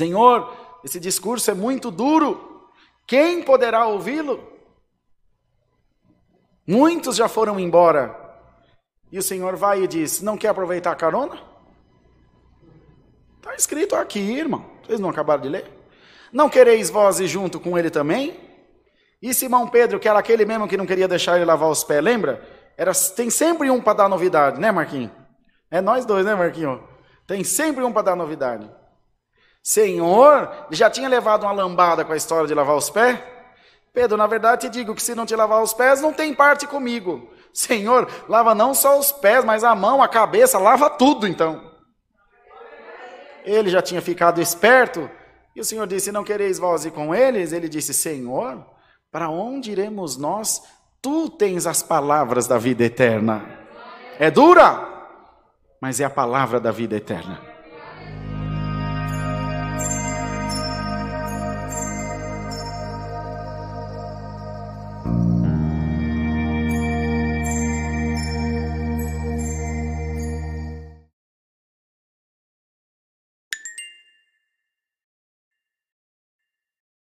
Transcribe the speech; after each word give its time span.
Senhor, 0.00 0.56
esse 0.82 0.98
discurso 0.98 1.50
é 1.50 1.54
muito 1.54 1.90
duro. 1.90 2.70
Quem 3.06 3.42
poderá 3.42 3.86
ouvi-lo? 3.86 4.42
Muitos 6.66 7.16
já 7.16 7.28
foram 7.28 7.60
embora. 7.60 8.16
E 9.12 9.18
o 9.18 9.22
Senhor 9.22 9.56
vai 9.56 9.82
e 9.82 9.86
diz: 9.86 10.22
Não 10.22 10.38
quer 10.38 10.48
aproveitar 10.48 10.92
a 10.92 10.96
carona? 10.96 11.38
Está 13.36 13.54
escrito 13.54 13.94
aqui, 13.94 14.20
irmão. 14.20 14.64
Vocês 14.82 14.98
não 14.98 15.10
acabaram 15.10 15.42
de 15.42 15.50
ler? 15.50 15.70
Não 16.32 16.48
quereis 16.48 16.88
vós 16.88 17.20
ir 17.20 17.26
junto 17.26 17.60
com 17.60 17.76
ele 17.76 17.90
também? 17.90 18.40
E 19.20 19.34
Simão 19.34 19.68
Pedro, 19.68 20.00
que 20.00 20.08
era 20.08 20.18
aquele 20.18 20.46
mesmo 20.46 20.66
que 20.66 20.78
não 20.78 20.86
queria 20.86 21.06
deixar 21.06 21.36
ele 21.36 21.44
lavar 21.44 21.68
os 21.68 21.84
pés, 21.84 22.02
lembra? 22.02 22.42
Era, 22.74 22.92
tem 23.14 23.28
sempre 23.28 23.68
um 23.70 23.82
para 23.82 23.98
dar 23.98 24.08
novidade, 24.08 24.58
né, 24.58 24.72
Marquinhos? 24.72 25.12
É 25.70 25.82
nós 25.82 26.06
dois, 26.06 26.24
né, 26.24 26.34
Marquinhos? 26.34 26.80
Tem 27.26 27.44
sempre 27.44 27.84
um 27.84 27.92
para 27.92 28.02
dar 28.02 28.16
novidade. 28.16 28.79
Senhor, 29.62 30.66
já 30.70 30.88
tinha 30.88 31.08
levado 31.08 31.42
uma 31.42 31.52
lambada 31.52 32.04
com 32.04 32.12
a 32.12 32.16
história 32.16 32.46
de 32.46 32.54
lavar 32.54 32.76
os 32.76 32.90
pés? 32.90 33.18
Pedro, 33.92 34.16
na 34.16 34.26
verdade 34.26 34.68
te 34.68 34.70
digo 34.70 34.94
que 34.94 35.02
se 35.02 35.14
não 35.14 35.26
te 35.26 35.34
lavar 35.34 35.62
os 35.62 35.74
pés, 35.74 36.00
não 36.00 36.12
tem 36.12 36.32
parte 36.32 36.66
comigo. 36.66 37.28
Senhor, 37.52 38.08
lava 38.28 38.54
não 38.54 38.72
só 38.72 38.98
os 38.98 39.10
pés, 39.10 39.44
mas 39.44 39.64
a 39.64 39.74
mão, 39.74 40.02
a 40.02 40.08
cabeça, 40.08 40.58
lava 40.58 40.88
tudo 40.88 41.26
então. 41.26 41.70
Ele 43.44 43.68
já 43.70 43.82
tinha 43.82 44.00
ficado 44.00 44.40
esperto, 44.40 45.10
e 45.56 45.60
o 45.60 45.64
Senhor 45.64 45.86
disse: 45.86 46.12
Não 46.12 46.22
quereis 46.22 46.58
vós 46.58 46.84
ir 46.84 46.92
com 46.92 47.14
eles? 47.14 47.52
Ele 47.52 47.68
disse: 47.68 47.92
Senhor, 47.92 48.64
para 49.10 49.28
onde 49.28 49.72
iremos 49.72 50.16
nós? 50.16 50.62
Tu 51.02 51.30
tens 51.30 51.66
as 51.66 51.82
palavras 51.82 52.46
da 52.46 52.58
vida 52.58 52.84
eterna. 52.84 53.58
É 54.18 54.30
dura, 54.30 54.86
mas 55.80 55.98
é 55.98 56.04
a 56.04 56.10
palavra 56.10 56.60
da 56.60 56.70
vida 56.70 56.96
eterna. 56.96 57.49